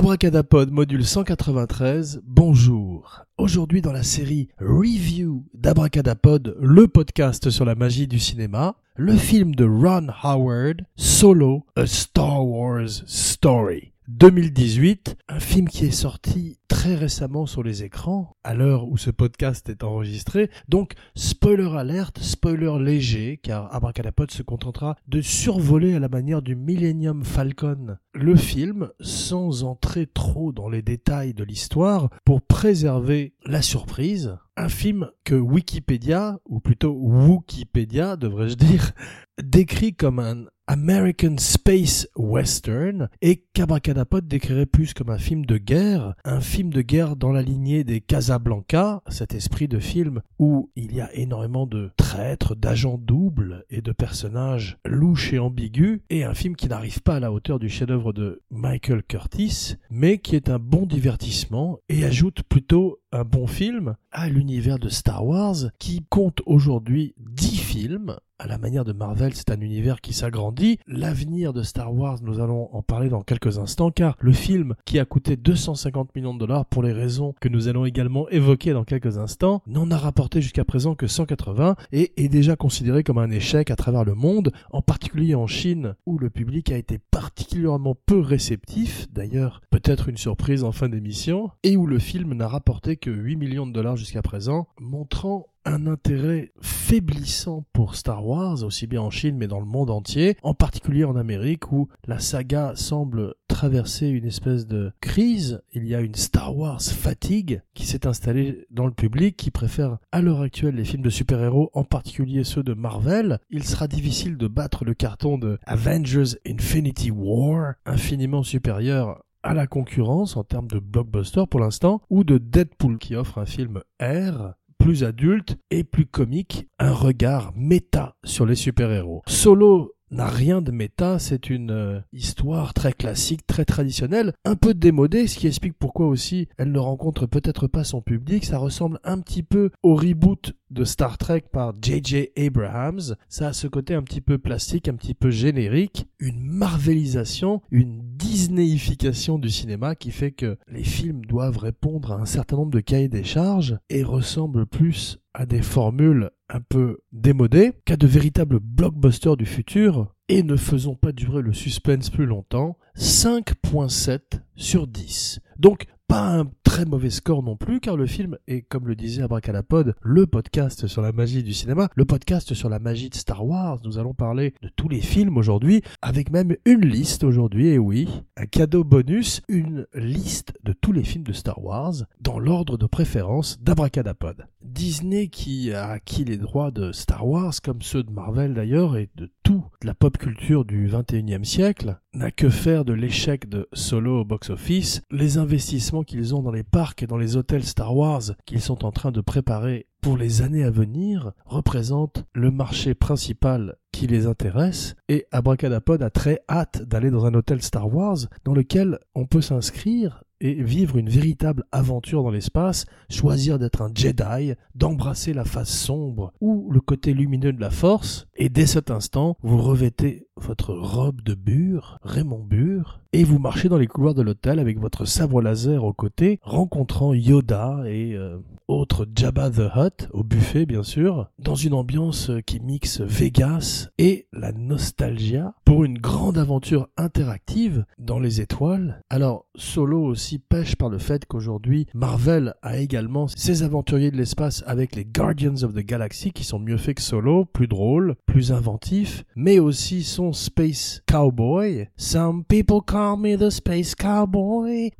[0.00, 3.26] Abracadapod module 193, bonjour.
[3.36, 9.54] Aujourd'hui dans la série Review d'Abracadapod, le podcast sur la magie du cinéma, le film
[9.54, 13.89] de Ron Howard, Solo, A Star Wars Story.
[14.12, 19.10] 2018, un film qui est sorti très récemment sur les écrans, à l'heure où ce
[19.10, 20.50] podcast est enregistré.
[20.68, 26.56] Donc, spoiler alerte, spoiler léger, car Abracadapod se contentera de survoler à la manière du
[26.56, 33.62] Millennium Falcon le film, sans entrer trop dans les détails de l'histoire, pour préserver la
[33.62, 34.36] surprise.
[34.56, 38.92] Un film que Wikipédia, ou plutôt Wikipédia devrais-je dire,
[39.42, 46.14] décrit comme un American Space Western et qu'Abracadapod décrirait plus comme un film de guerre,
[46.24, 50.94] un film de guerre dans la lignée des Casablanca, cet esprit de film où il
[50.94, 56.34] y a énormément de traîtres, d'agents doubles et de personnages louches et ambigus, et un
[56.34, 60.50] film qui n'arrive pas à la hauteur du chef-d'œuvre de Michael Curtis, mais qui est
[60.50, 66.06] un bon divertissement et ajoute plutôt un bon film à l'univers de Star Wars qui
[66.08, 70.78] compte aujourd'hui 10 films à la manière de Marvel, c'est un univers qui s'agrandit.
[70.86, 74.98] L'avenir de Star Wars, nous allons en parler dans quelques instants, car le film qui
[74.98, 78.84] a coûté 250 millions de dollars pour les raisons que nous allons également évoquer dans
[78.84, 83.30] quelques instants, n'en a rapporté jusqu'à présent que 180 et est déjà considéré comme un
[83.30, 87.94] échec à travers le monde, en particulier en Chine, où le public a été particulièrement
[88.06, 92.96] peu réceptif, d'ailleurs peut-être une surprise en fin d'émission, et où le film n'a rapporté
[92.96, 98.86] que 8 millions de dollars jusqu'à présent, montrant un intérêt faiblissant pour Star Wars, aussi
[98.86, 102.72] bien en Chine mais dans le monde entier, en particulier en Amérique où la saga
[102.74, 105.62] semble traverser une espèce de crise.
[105.72, 109.98] Il y a une Star Wars fatigue qui s'est installée dans le public qui préfère
[110.12, 113.38] à l'heure actuelle les films de super-héros, en particulier ceux de Marvel.
[113.50, 119.66] Il sera difficile de battre le carton de Avengers Infinity War, infiniment supérieur à la
[119.66, 124.54] concurrence en termes de blockbuster pour l'instant, ou de Deadpool qui offre un film R
[124.90, 129.22] plus adulte et plus comique, un regard méta sur les super-héros.
[129.28, 134.74] Solo n'a rien de méta, c'est une euh, histoire très classique, très traditionnelle, un peu
[134.74, 138.44] démodée, ce qui explique pourquoi aussi elle ne rencontre peut-être pas son public.
[138.44, 142.30] Ça ressemble un petit peu au reboot de Star Trek par J.J.
[142.36, 143.16] Abrahams.
[143.28, 148.00] Ça a ce côté un petit peu plastique, un petit peu générique, une marvelisation, une
[148.16, 152.80] disneyification du cinéma qui fait que les films doivent répondre à un certain nombre de
[152.80, 158.58] cahiers des charges et ressemblent plus à des formules un peu démodées qu'à de véritables
[158.60, 162.76] blockbusters du futur et ne faisons pas durer le suspense plus longtemps.
[162.96, 164.20] 5.7
[164.56, 165.40] sur 10.
[165.58, 169.22] Donc pas un très mauvais score non plus, car le film est, comme le disait
[169.22, 173.46] Abracadapod, le podcast sur la magie du cinéma, le podcast sur la magie de Star
[173.46, 173.78] Wars.
[173.84, 178.08] Nous allons parler de tous les films aujourd'hui, avec même une liste aujourd'hui, et oui,
[178.36, 182.86] un cadeau bonus, une liste de tous les films de Star Wars, dans l'ordre de
[182.86, 184.48] préférence d'Abracadapod.
[184.62, 189.10] Disney qui a acquis les droits de Star Wars, comme ceux de Marvel d'ailleurs, et
[189.14, 194.20] de tout la pop culture du 21e siècle, n'a que faire de l'échec de Solo
[194.20, 198.22] au box-office, les investissements qu'ils ont dans les parcs et dans les hôtels Star Wars
[198.44, 203.76] qu'ils sont en train de préparer pour les années à venir représentent le marché principal
[203.92, 208.54] qui les intéresse et Abracadapod a très hâte d'aller dans un hôtel Star Wars dans
[208.54, 214.54] lequel on peut s'inscrire et vivre une véritable aventure dans l'espace, choisir d'être un Jedi,
[214.74, 219.36] d'embrasser la face sombre ou le côté lumineux de la force, et dès cet instant,
[219.42, 224.22] vous revêtez votre robe de bure, Raymond Bure, et vous marchez dans les couloirs de
[224.22, 230.08] l'hôtel avec votre sabre laser au côté, rencontrant Yoda et euh, autres Jabba the Hutt,
[230.12, 235.98] au buffet bien sûr, dans une ambiance qui mixe Vegas et la nostalgia, pour une
[235.98, 239.04] grande aventure interactive dans les étoiles.
[239.08, 244.64] Alors, Solo aussi pêche par le fait qu'aujourd'hui, Marvel a également ses aventuriers de l'espace
[244.66, 248.50] avec les Guardians of the Galaxy qui sont mieux faits que Solo, plus drôles, plus
[248.50, 251.88] inventifs, mais aussi son Space Cowboy.
[251.96, 254.90] Some people call me the Space Cowboy.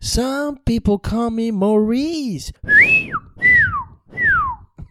[0.00, 2.50] Some people call me Maurice.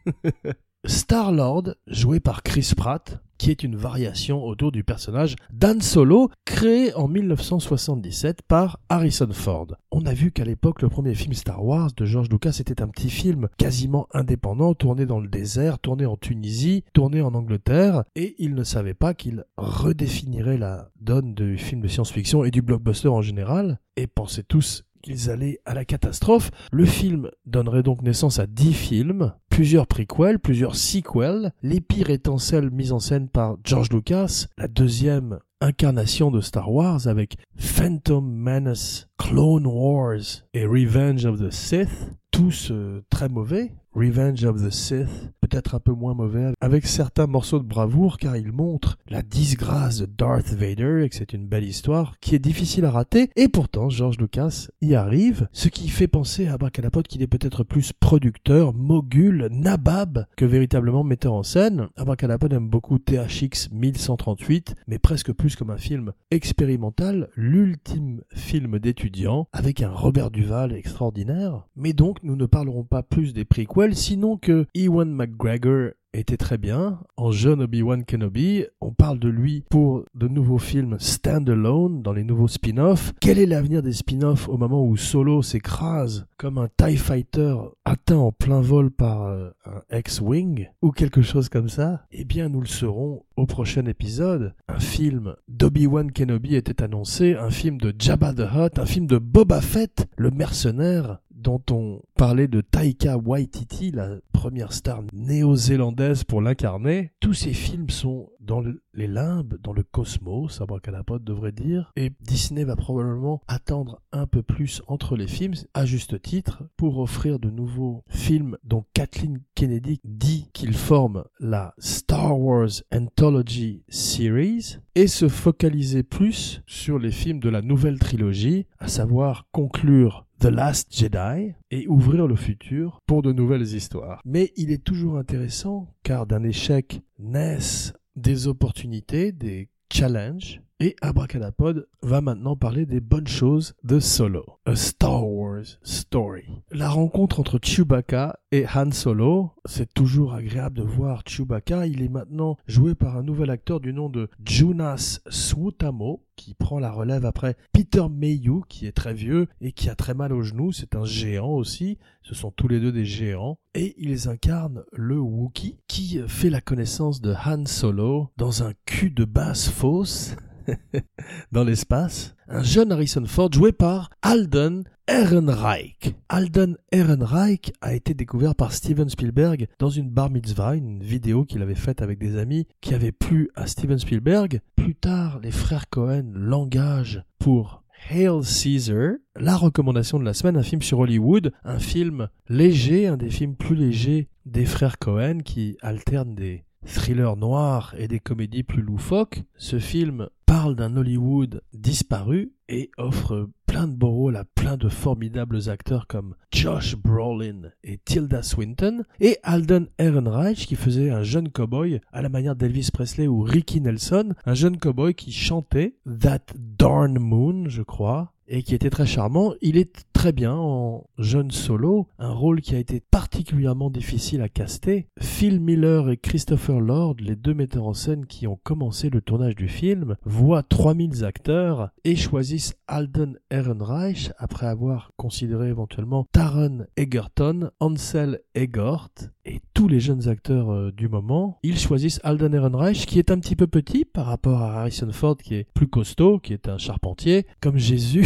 [0.86, 6.94] Star-Lord, joué par Chris Pratt, qui est une variation autour du personnage d'Han Solo, créé
[6.96, 9.68] en 1977 par Harrison Ford.
[9.92, 12.88] On a vu qu'à l'époque, le premier film Star Wars de George Lucas était un
[12.88, 18.36] petit film quasiment indépendant, tourné dans le désert, tourné en Tunisie, tourné en Angleterre, et
[18.40, 23.10] il ne savait pas qu'il redéfinirait la donne du film de science-fiction et du blockbuster
[23.10, 26.52] en général, et pensait tous qu'ils allaient à la catastrophe.
[26.74, 32.38] Le film donnerait donc naissance à dix films, plusieurs prequels, plusieurs sequels, les pires étant
[32.38, 38.30] celles mises en scène par George Lucas, la deuxième incarnations de Star Wars avec Phantom
[38.30, 43.72] Menace, Clone Wars et Revenge of the Sith, tous euh, très mauvais.
[43.94, 48.38] Revenge of the Sith, peut-être un peu moins mauvais, avec certains morceaux de bravoure car
[48.38, 52.40] il montre la disgrâce de Darth Vader et que c'est une belle histoire qui est
[52.40, 57.08] difficile à rater et pourtant George Lucas y arrive, ce qui fait penser à Abracadapod
[57.08, 61.88] qu'il est peut-être plus producteur, mogul, nabab que véritablement metteur en scène.
[61.96, 69.48] Abracadapod aime beaucoup THX 1138 mais presque plus comme un film expérimental, l'ultime film d'étudiant
[69.54, 71.68] avec un Robert Duval extraordinaire.
[71.76, 73.46] Mais donc nous ne parlerons pas plus des
[73.78, 77.00] prequels sinon que Ewan McGregor était très bien.
[77.16, 82.24] En jeune Obi-Wan Kenobi, on parle de lui pour de nouveaux films stand-alone dans les
[82.24, 83.14] nouveaux spin-offs.
[83.22, 88.18] Quel est l'avenir des spin-offs au moment où Solo s'écrase comme un TIE Fighter atteint
[88.18, 92.04] en plein vol par euh, un X-Wing ou quelque chose comme ça?
[92.12, 94.56] Eh bien, nous le saurons au prochain épisode.
[94.68, 99.20] Un film d'Obi-Wan Kenobi était annoncé, un film de Jabba the Hutt, un film de
[99.20, 106.42] Boba Fett, le mercenaire dont on parlait de Taika Waititi, la première star néo-zélandaise pour
[106.42, 107.14] l'incarner.
[107.22, 108.64] Tous ces films sont dans
[108.94, 114.42] les limbes, dans le cosmos, Abracadapod devrait dire, et Disney va probablement attendre un peu
[114.42, 120.00] plus entre les films, à juste titre, pour offrir de nouveaux films dont Kathleen Kennedy
[120.06, 127.40] dit qu'ils forment la Star Wars Anthology Series, et se focaliser plus sur les films
[127.40, 133.24] de la nouvelle trilogie, à savoir conclure The Last Jedi et ouvrir le futur pour
[133.24, 134.22] de nouvelles histoires.
[134.24, 140.62] Mais il est toujours intéressant car d'un échec naissent des opportunités, des challenges.
[140.80, 146.44] Et Abracadapod va maintenant parler des bonnes choses de Solo, A Star Wars Story.
[146.72, 151.88] La rencontre entre Chewbacca et Han Solo, c'est toujours agréable de voir Chewbacca.
[151.88, 156.78] Il est maintenant joué par un nouvel acteur du nom de Jonas Swutamo, qui prend
[156.78, 160.44] la relève après Peter Mayhew, qui est très vieux et qui a très mal aux
[160.44, 160.72] genoux.
[160.74, 161.98] C'est un géant aussi.
[162.22, 163.58] Ce sont tous les deux des géants.
[163.74, 169.10] Et ils incarnent le Wookiee, qui fait la connaissance de Han Solo dans un cul
[169.10, 170.36] de basse fosse
[171.52, 176.16] dans l'espace, un jeune Harrison Ford joué par Alden Ehrenreich.
[176.30, 181.62] Alden Ehrenreich a été découvert par Steven Spielberg dans une bar mitzvah, une vidéo qu'il
[181.62, 184.62] avait faite avec des amis qui avait plu à Steven Spielberg.
[184.76, 190.64] Plus tard, les frères Cohen l'engagent pour Hail Caesar, la recommandation de la semaine, un
[190.64, 195.78] film sur Hollywood, un film léger, un des films plus légers des frères Cohen qui
[195.82, 199.44] alternent des thrillers noirs et des comédies plus loufoques.
[199.58, 204.88] Ce film parle d'un Hollywood disparu et offre plein de beaux rôles à plein de
[204.88, 211.50] formidables acteurs comme Josh Brolin et Tilda Swinton et Alden Ehrenreich qui faisait un jeune
[211.50, 216.54] cowboy à la manière d'Elvis Presley ou Ricky Nelson, un jeune cowboy qui chantait That
[216.56, 219.54] Darn Moon, je crois, et qui était très charmant.
[219.62, 224.50] Il est très bien en jeune solo, un rôle qui a été particulièrement difficile à
[224.50, 225.08] caster.
[225.20, 229.56] Phil Miller et Christopher Lord, les deux metteurs en scène qui ont commencé le tournage
[229.56, 237.70] du film, voient 3000 acteurs et choisissent Alden Ehrenreich après avoir considéré éventuellement Taron Egerton,
[237.80, 239.10] Ansel Egort
[239.46, 241.60] et tous les jeunes acteurs euh, du moment.
[241.62, 245.38] Ils choisissent Alden Ehrenreich qui est un petit peu petit par rapport à Harrison Ford
[245.38, 248.26] qui est plus costaud, qui est un charpentier, comme Jésus.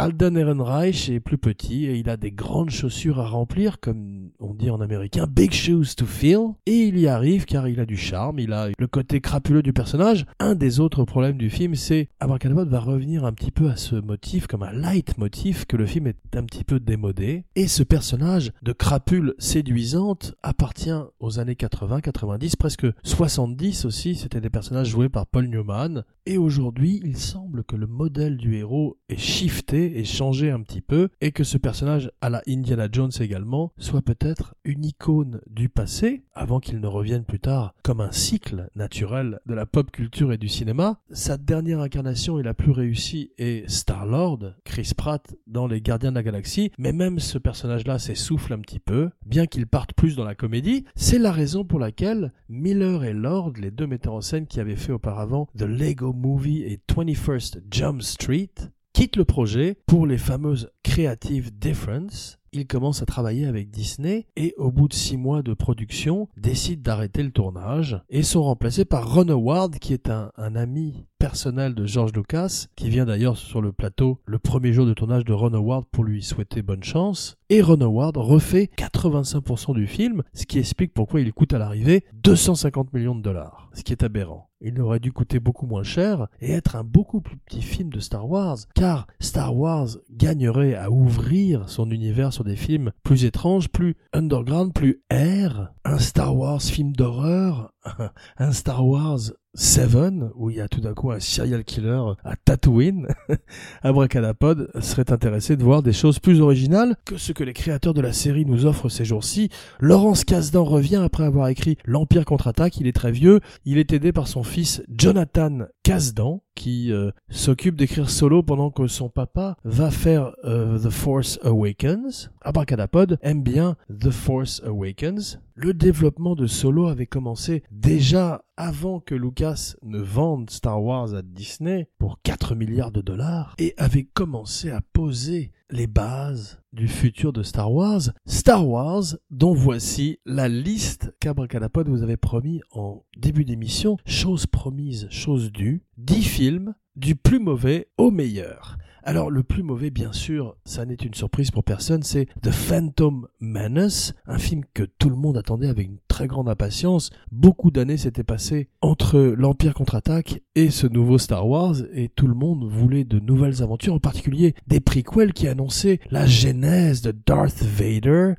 [0.00, 4.54] Alden Ehrenreich est plus petit et il a des grandes chaussures à remplir, comme on
[4.54, 6.52] dit en américain, big shoes to fill.
[6.66, 9.72] Et il y arrive car il a du charme, il a le côté crapuleux du
[9.72, 10.24] personnage.
[10.38, 13.96] Un des autres problèmes du film, c'est Abracadabra va revenir un petit peu à ce
[13.96, 17.42] motif comme un light motif que le film est un petit peu démodé.
[17.56, 24.14] Et ce personnage de crapule séduisante appartient aux années 80, 90, presque 70 aussi.
[24.14, 26.04] C'était des personnages joués par Paul Newman.
[26.24, 30.80] Et aujourd'hui, il semble que le modèle du héros est shifté et changer un petit
[30.80, 35.68] peu, et que ce personnage à la Indiana Jones également soit peut-être une icône du
[35.68, 40.32] passé, avant qu'il ne revienne plus tard comme un cycle naturel de la pop culture
[40.32, 41.00] et du cinéma.
[41.10, 46.16] Sa dernière incarnation et la plus réussie est Star-Lord, Chris Pratt dans Les Gardiens de
[46.16, 50.24] la Galaxie, mais même ce personnage-là s'essouffle un petit peu, bien qu'il parte plus dans
[50.24, 50.84] la comédie.
[50.94, 54.76] C'est la raison pour laquelle Miller et Lord, les deux metteurs en scène qui avaient
[54.76, 58.50] fait auparavant The Lego Movie et 21st Jump Street,
[58.92, 64.54] quitte le projet pour les fameuses Creative Difference, il commence à travailler avec Disney et
[64.56, 69.12] au bout de six mois de production, décide d'arrêter le tournage et sont remplacés par
[69.12, 73.60] Ron Howard qui est un, un ami personnel de George Lucas, qui vient d'ailleurs sur
[73.60, 77.36] le plateau le premier jour de tournage de Ron Howard pour lui souhaiter bonne chance.
[77.50, 82.04] Et Ron Howard refait 85% du film, ce qui explique pourquoi il coûte à l'arrivée
[82.14, 84.47] 250 millions de dollars, ce qui est aberrant.
[84.60, 88.00] Il aurait dû coûter beaucoup moins cher et être un beaucoup plus petit film de
[88.00, 93.68] Star Wars, car Star Wars gagnerait à ouvrir son univers sur des films plus étranges,
[93.68, 95.72] plus underground, plus air.
[95.84, 97.72] Un Star Wars film d'horreur,
[98.38, 99.18] un Star Wars
[99.54, 103.08] Seven, où il y a tout d'un coup un serial killer à Tatooine,
[103.82, 108.00] Abracadapod serait intéressé de voir des choses plus originales que ce que les créateurs de
[108.00, 109.48] la série nous offrent ces jours-ci.
[109.80, 114.12] Laurence Kasdan revient après avoir écrit L'Empire contre-attaque, il est très vieux, il est aidé
[114.12, 119.92] par son fils Jonathan Kasdan, qui euh, s'occupe d'écrire solo pendant que son papa va
[119.92, 122.32] faire euh, The Force Awakens.
[122.40, 125.38] Abracadapod aime bien The Force Awakens.
[125.54, 131.22] Le développement de Solo avait commencé déjà avant que Lucas ne vende Star Wars à
[131.22, 137.32] Disney pour 4 milliards de dollars et avait commencé à poser les bases du futur
[137.32, 138.10] de Star Wars.
[138.26, 143.96] Star Wars, dont voici la liste qu'Abracadapod vous avait promis en début d'émission.
[144.06, 145.82] Chose promise, chose due.
[145.98, 148.78] 10 films du plus mauvais au meilleur.
[149.08, 153.26] Alors le plus mauvais, bien sûr, ça n'est une surprise pour personne, c'est The Phantom
[153.40, 157.08] Menace, un film que tout le monde attendait avec une très grande impatience.
[157.32, 162.34] Beaucoup d'années s'étaient passées entre l'Empire contre-attaque et ce nouveau Star Wars, et tout le
[162.34, 167.62] monde voulait de nouvelles aventures, en particulier des prequels qui annonçaient la genèse de Darth
[167.62, 168.34] Vader.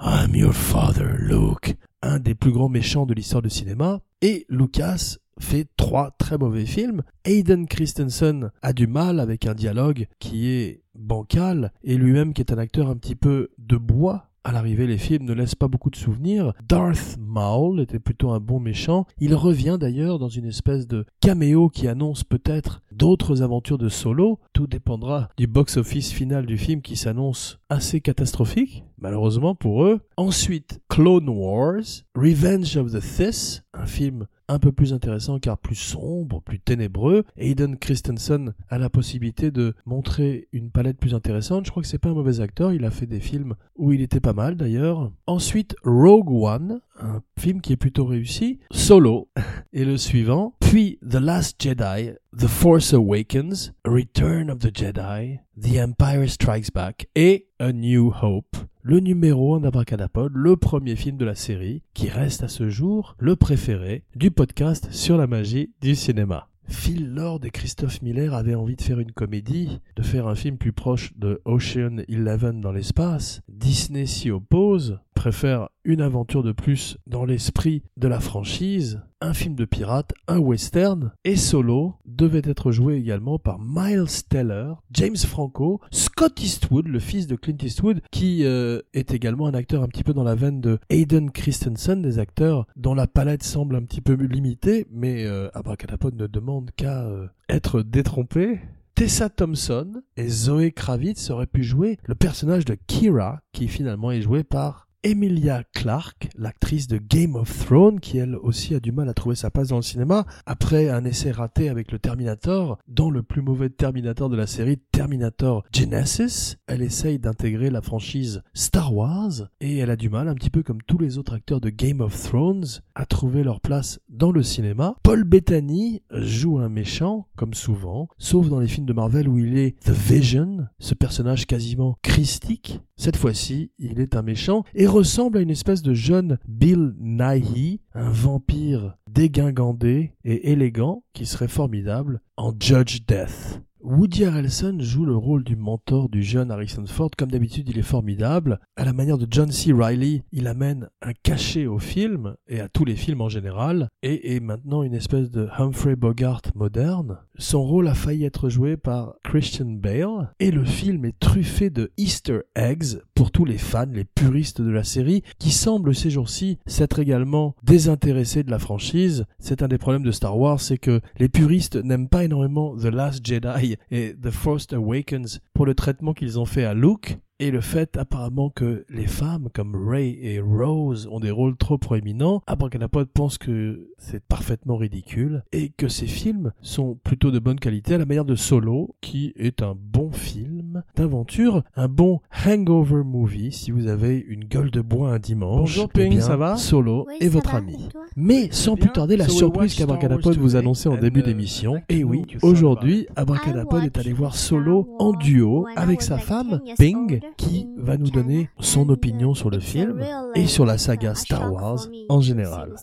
[0.00, 1.76] I'm your father, Luke.
[2.02, 4.00] Un des plus grands méchants de l'histoire du cinéma.
[4.20, 7.02] Et Lucas fait trois très mauvais films.
[7.24, 12.52] Hayden Christensen a du mal avec un dialogue qui est bancal et lui-même qui est
[12.52, 14.26] un acteur un petit peu de bois.
[14.42, 16.54] À l'arrivée, les films ne laissent pas beaucoup de souvenirs.
[16.66, 19.04] Darth Maul était plutôt un bon méchant.
[19.18, 24.38] Il revient d'ailleurs dans une espèce de caméo qui annonce peut-être d'autres aventures de Solo.
[24.54, 30.00] Tout dépendra du box-office final du film qui s'annonce assez catastrophique, malheureusement pour eux.
[30.16, 35.76] Ensuite, Clone Wars, Revenge of the Sith, un film un peu plus intéressant car plus
[35.76, 37.24] sombre, plus ténébreux.
[37.36, 41.66] Hayden Christensen a la possibilité de montrer une palette plus intéressante.
[41.66, 44.00] Je crois que c'est pas un mauvais acteur, il a fait des films où il
[44.00, 45.12] était pas mal d'ailleurs.
[45.26, 48.58] Ensuite, Rogue One, un film qui est plutôt réussi.
[48.72, 49.28] Solo
[49.72, 50.54] et le suivant.
[50.60, 57.08] Puis The Last Jedi, The Force Awakens, Return of the Jedi, The Empire Strikes Back
[57.16, 58.56] et A New Hope.
[58.82, 63.16] Le numéro en abracadapod, le premier film de la série, qui reste à ce jour
[63.18, 66.46] le préféré du podcast sur la magie du cinéma.
[66.68, 70.56] Phil Lord et Christophe Miller avaient envie de faire une comédie, de faire un film
[70.56, 73.40] plus proche de Ocean Eleven dans l'espace.
[73.48, 79.54] Disney s'y oppose, préfère une aventure de plus dans l'esprit de la franchise, un film
[79.54, 85.80] de pirate, un western, et Solo devait être joué également par Miles Teller, James Franco,
[85.90, 90.04] Scott Eastwood, le fils de Clint Eastwood, qui euh, est également un acteur un petit
[90.04, 94.00] peu dans la veine de Hayden Christensen, des acteurs dont la palette semble un petit
[94.00, 98.60] peu limitée, mais euh, Abracadapod ne demande qu'à euh, être détrompé.
[98.94, 104.20] Tessa Thompson et Zoé Kravitz auraient pu jouer le personnage de Kira, qui finalement est
[104.20, 109.08] joué par Emilia Clarke, l'actrice de Game of Thrones, qui elle aussi a du mal
[109.08, 113.10] à trouver sa place dans le cinéma, après un essai raté avec le Terminator, dans
[113.10, 118.94] le plus mauvais Terminator de la série, Terminator Genesis, elle essaye d'intégrer la franchise Star
[118.94, 121.70] Wars, et elle a du mal, un petit peu comme tous les autres acteurs de
[121.70, 124.96] Game of Thrones, à trouver leur place dans le cinéma.
[125.02, 129.56] Paul Bettany joue un méchant, comme souvent, sauf dans les films de Marvel où il
[129.56, 132.80] est The Vision, ce personnage quasiment christique.
[132.96, 137.80] Cette fois-ci, il est un méchant, et ressemble à une espèce de jeune Bill Nighy,
[137.94, 143.62] un vampire dégingandé et élégant qui serait formidable en Judge Death.
[143.82, 147.10] Woody Harrelson joue le rôle du mentor du jeune Harrison Ford.
[147.16, 148.60] Comme d'habitude, il est formidable.
[148.76, 149.72] À la manière de John C.
[149.72, 154.34] Reilly, il amène un cachet au film et à tous les films en général et
[154.34, 157.20] est maintenant une espèce de Humphrey Bogart moderne.
[157.38, 161.90] Son rôle a failli être joué par Christian Bale et le film est truffé de
[161.96, 166.56] Easter eggs pour tous les fans, les puristes de la série qui semblent ces jours-ci
[166.64, 169.26] s'être également désintéressés de la franchise.
[169.38, 172.86] C'est un des problèmes de Star Wars, c'est que les puristes n'aiment pas énormément The
[172.86, 177.50] Last Jedi et The Force Awakens pour le traitement qu'ils ont fait à Luke et
[177.50, 182.42] le fait apparemment que les femmes comme Ray et Rose ont des rôles trop proéminents,
[182.46, 187.94] Abracadapod pense que c'est parfaitement ridicule et que ces films sont plutôt de bonne qualité
[187.94, 190.49] à la manière de Solo qui est un bon film
[190.80, 195.60] film d'aventure, un bon hangover movie si vous avez une gueule de bois un dimanche.
[195.60, 197.88] Bonjour, pour Ping, bien ça va Solo Oui, et votre va, ami.
[198.16, 201.80] Mais sans plus tarder, la So surprise qu'Abracadapod vous annonçait en début uh, d'émission.
[201.88, 206.66] Et to oui, aujourd'hui, Abracadapod est allé voir Solo en duo avec sa femme 10
[206.66, 210.46] years Ping qui va nous donner son And, opinion uh, sur le film really et
[210.46, 212.74] sur la saga Star Wars en général.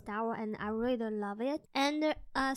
[2.36, 2.56] uh,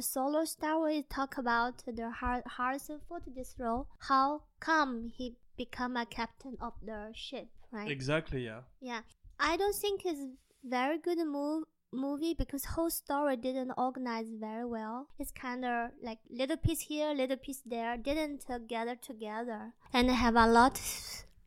[0.00, 3.88] solo Star Wars talk about the Har- Harrison Ford this role.
[3.98, 7.90] How come he become a captain of the ship, right?
[7.90, 8.60] Exactly, yeah.
[8.80, 9.00] Yeah,
[9.38, 10.20] I don't think it's
[10.64, 15.08] very good move movie because whole story didn't organize very well.
[15.18, 20.10] It's kind of like little piece here, little piece there, didn't uh, gather together, and
[20.10, 20.80] have a lot,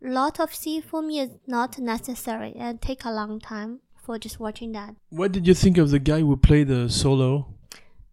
[0.02, 4.40] lot of see for me is not necessary and take a long time for just
[4.40, 4.96] watching that.
[5.10, 7.54] What did you think of the guy who played the solo?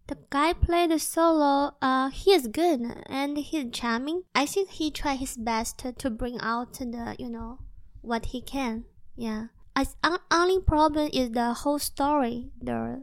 [0.07, 1.75] The guy played the solo.
[1.81, 4.23] Uh, he is good and he's charming.
[4.35, 7.59] I think he tried his best to, to bring out the you know
[8.01, 8.85] what he can.
[9.15, 9.47] Yeah.
[9.75, 9.95] As
[10.31, 12.51] only problem is the whole story.
[12.61, 13.01] The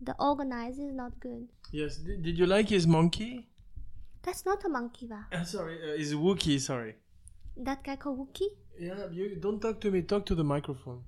[0.00, 1.48] the organizer is not good.
[1.72, 1.96] Yes.
[1.96, 3.48] Did, did you like his monkey?
[4.22, 5.26] That's not a monkey, va?
[5.32, 6.94] Uh, sorry, uh, his Wookiee, sorry.
[7.58, 8.48] That guy called Wookie.
[8.80, 11.02] Yeah, you don't talk to me, talk to the microphone.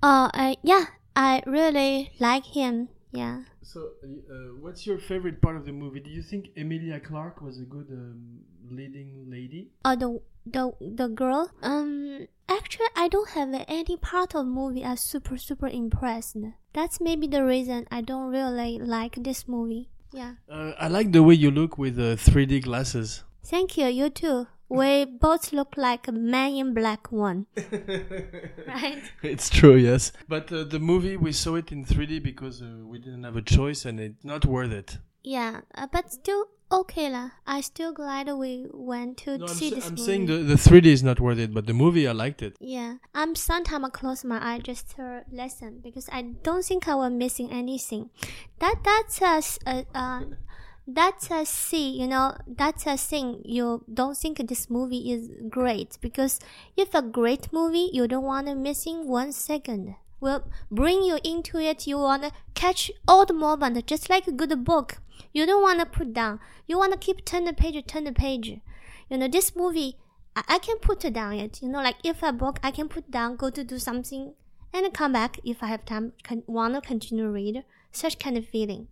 [0.00, 0.84] Uh, uh, yeah,
[1.16, 2.88] I really like him.
[3.12, 3.42] Yeah.
[3.62, 6.00] So, uh, what's your favorite part of the movie?
[6.00, 8.40] Do you think Emilia Clarke was a good um,
[8.70, 9.70] leading lady?
[9.84, 11.50] Uh, the the the girl.
[11.62, 16.38] Um, actually, I don't have any part of movie I super super impressed.
[16.72, 19.90] That's maybe the reason I don't really like this movie.
[20.12, 20.34] Yeah.
[20.50, 23.24] Uh, I like the way you look with uh, 3D glasses.
[23.44, 23.86] Thank you.
[23.86, 24.46] You too.
[24.72, 27.46] We both look like a man in black one,
[28.66, 29.02] right?
[29.22, 30.12] It's true, yes.
[30.28, 33.42] But uh, the movie, we saw it in 3D because uh, we didn't have a
[33.42, 34.98] choice and it's not worth it.
[35.22, 37.30] Yeah, uh, but still okay lah.
[37.46, 40.02] I still glad we went to No, I'm, see sa- this I'm movie.
[40.02, 42.56] saying the, the 3D is not worth it, but the movie, I liked it.
[42.58, 46.94] Yeah, I'm sometimes I close my eye just to listen because I don't think I
[46.96, 48.10] was missing anything.
[48.58, 50.22] That that's a s- a uh,
[50.86, 53.42] that's a see, you know, that's a thing.
[53.44, 56.40] You don't think this movie is great because
[56.76, 59.94] if a great movie, you don't want to missing one second.
[60.20, 61.86] Will bring you into it.
[61.86, 64.98] You want to catch all the moment, just like a good book.
[65.32, 66.38] You don't want to put down.
[66.66, 68.60] You want to keep turn the page, turn the page.
[69.08, 69.96] You know, this movie,
[70.36, 71.60] I, I can put down it.
[71.62, 74.34] You know, like if a book, I can put down, go to do something,
[74.72, 76.12] and come back if I have time.
[76.22, 77.64] Can, want to continue read.
[77.90, 78.88] Such kind of feeling.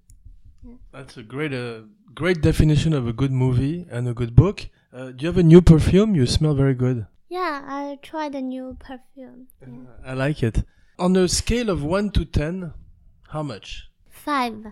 [0.93, 1.83] That's a great, uh,
[2.15, 4.69] great definition of a good movie and a good book.
[4.93, 6.15] Uh, do you have a new perfume?
[6.15, 7.07] You smell very good.
[7.29, 9.47] Yeah, I tried a new perfume.
[9.61, 9.69] Yeah.
[10.05, 10.65] I like it.
[10.99, 12.73] On a scale of 1 to 10,
[13.29, 13.89] how much?
[14.09, 14.67] Five.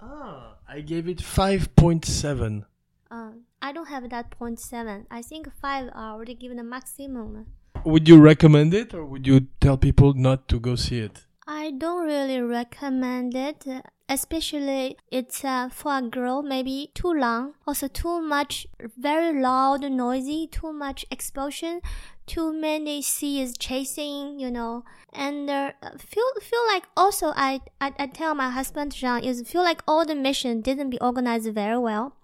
[0.00, 2.66] Ah, I gave it 5.7.
[3.10, 3.30] Uh,
[3.62, 5.06] I don't have that point seven.
[5.10, 7.46] I think five are already given the maximum.
[7.84, 11.24] Would you recommend it or would you tell people not to go see it?
[11.46, 13.66] I don't really recommend it,
[14.08, 20.48] especially it's uh, for a girl maybe too long, also too much, very loud, noisy,
[20.50, 21.82] too much explosion,
[22.26, 28.06] too many scenes chasing, you know, and uh, feel feel like also I, I I
[28.06, 32.16] tell my husband Jean is feel like all the mission didn't be organized very well.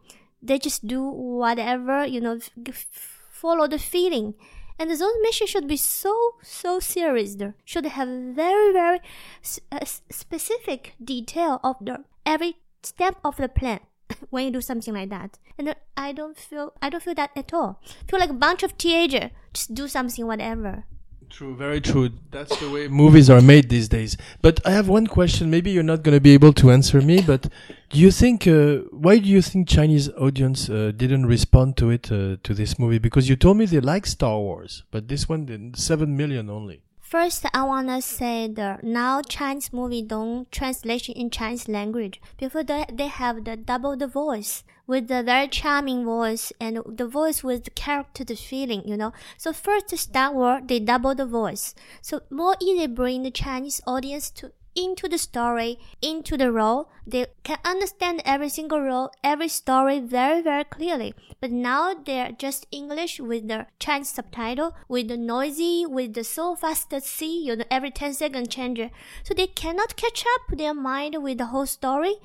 [0.42, 2.38] They just do whatever you know,
[3.30, 4.34] follow the feeling.
[4.80, 7.34] And those missions should be so so serious.
[7.34, 9.00] There should have very very
[9.70, 13.80] uh, specific detail of the every step of the plan
[14.30, 15.38] when you do something like that.
[15.58, 17.78] And I don't feel I don't feel that at all.
[18.08, 20.84] feel like a bunch of teenagers just do something whatever.
[21.30, 22.10] True, very true.
[22.32, 24.16] That's the way movies are made these days.
[24.42, 25.48] But I have one question.
[25.48, 27.48] Maybe you're not going to be able to answer me, but
[27.90, 32.10] do you think, uh, why do you think Chinese audience uh, didn't respond to it,
[32.10, 32.98] uh, to this movie?
[32.98, 36.82] Because you told me they like Star Wars, but this one did 7 million only.
[37.10, 42.20] First, I wanna say the now Chinese movie don't translation in Chinese language.
[42.38, 47.08] Before that, they have the double the voice with the very charming voice and the
[47.08, 49.12] voice with the character, the feeling, you know.
[49.38, 54.30] So first Star Wars they double the voice, so more easy bring the Chinese audience
[54.30, 56.90] to into the story, into the role.
[57.06, 61.14] They can understand every single role, every story very, very clearly.
[61.40, 66.54] But now they're just English with the Chinese subtitle, with the noisy, with the so
[66.54, 68.80] fast see, you know, every 10 second change.
[69.22, 72.16] So they cannot catch up their mind with the whole story.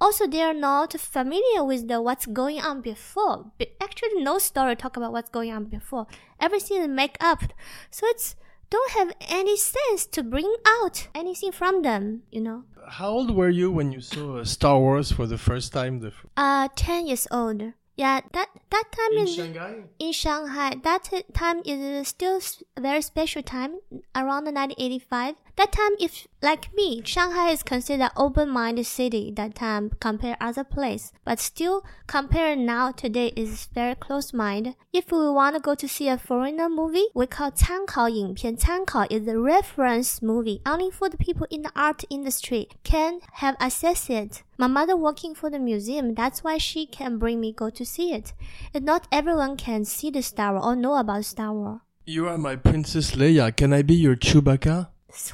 [0.00, 3.46] Also, they are not familiar with the what's going on before.
[3.58, 6.06] But actually, no story talk about what's going on before.
[6.40, 7.44] Everything is make up.
[7.90, 8.36] So it's
[8.70, 12.64] don't have any sense to bring out anything from them, you know.
[12.88, 16.00] How old were you when you saw Star Wars for the first time?
[16.00, 17.72] The Uh, 10 years old.
[17.96, 19.74] Yeah, that that time In is Shanghai?
[19.98, 20.74] in Shanghai.
[20.82, 22.40] That time is still
[22.76, 23.80] a very special time
[24.14, 25.34] around 1985.
[25.57, 31.11] That time, if like me, Shanghai is considered open-minded city that time compared other place.
[31.23, 34.75] But still, compared now today is very close-minded.
[34.91, 39.37] If we want to go to see a foreigner movie, we call 参考影片.参考 is a
[39.37, 44.43] reference movie only for the people in the art industry can have access it.
[44.57, 48.13] My mother working for the museum, that's why she can bring me go to see
[48.13, 48.33] it.
[48.73, 51.81] And not everyone can see the Star Wars or know about Star Wars.
[52.05, 53.55] You are my Princess Leia.
[53.55, 54.87] Can I be your Chewbacca?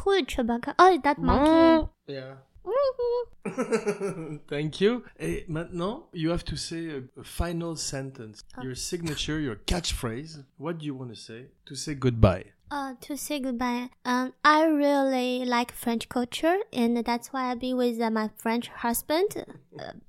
[0.04, 0.74] Who is Chewbacca?
[0.78, 1.88] Oh, that monkey.
[2.06, 2.34] Yeah.
[4.48, 5.04] Thank you.
[5.18, 8.44] Et maintenant, you have to say a, a final sentence.
[8.62, 10.44] Your signature, your catchphrase.
[10.58, 12.44] What do you want to say to say goodbye?
[12.70, 13.90] Uh, to say goodbye.
[14.04, 18.68] Um, I really like French culture, and that's why I be with uh, my French
[18.68, 19.44] husband.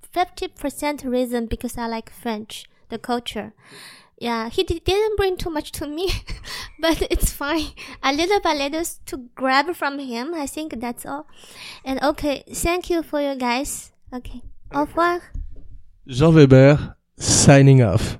[0.02, 3.54] Fifty percent reason because I like French, the culture.
[4.24, 6.08] Yeah, he di- didn't bring too much to me,
[6.80, 7.76] but it's fine.
[8.02, 10.34] A little by little to grab from him.
[10.34, 11.28] I think that's all.
[11.84, 13.92] And okay, thank you for you guys.
[14.14, 14.42] Okay,
[14.74, 15.20] au revoir.
[16.08, 18.18] Jean Weber, signing off.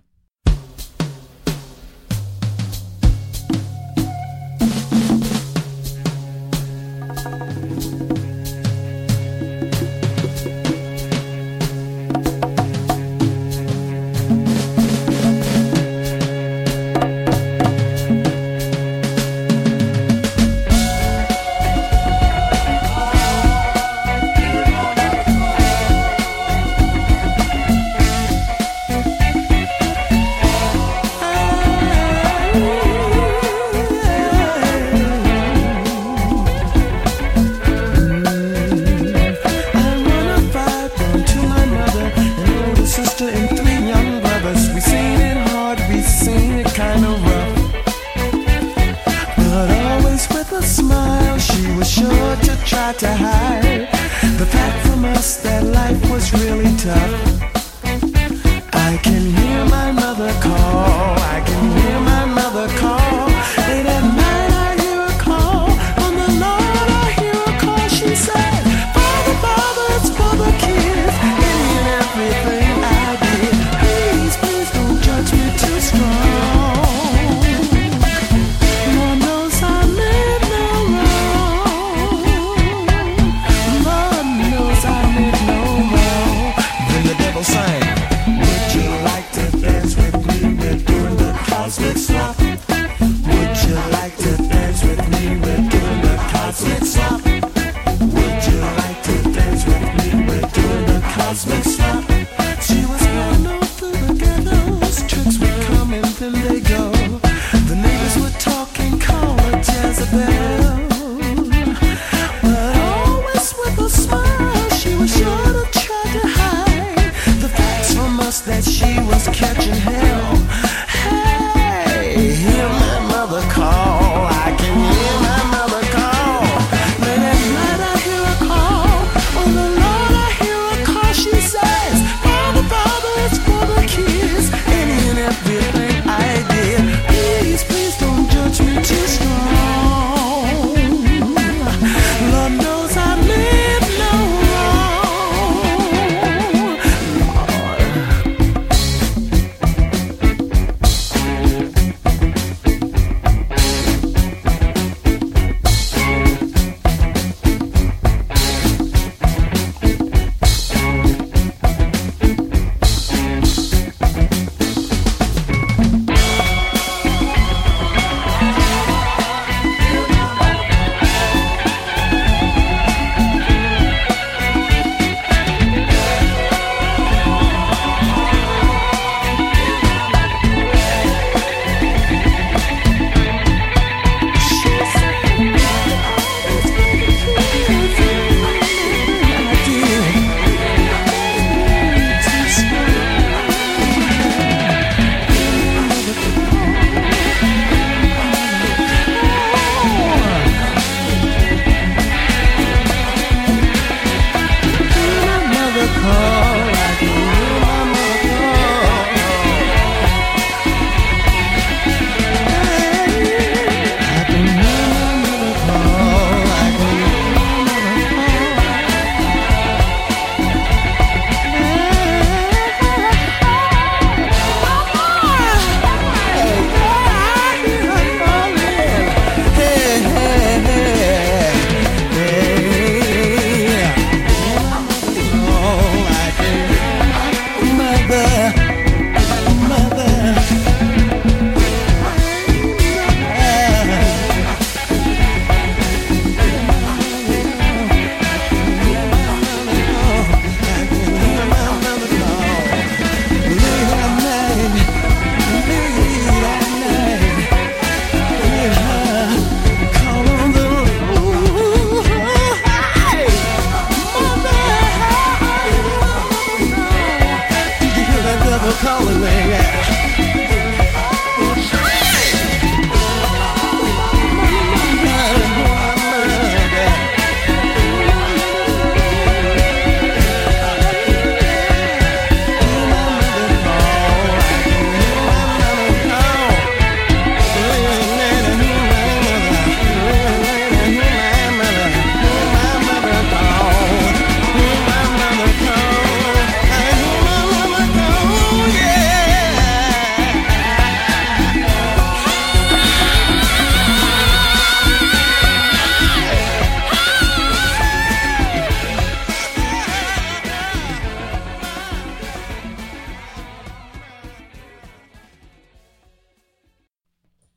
[269.10, 269.83] away.